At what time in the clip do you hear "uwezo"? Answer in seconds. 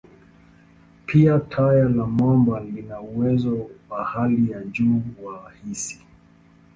3.01-3.69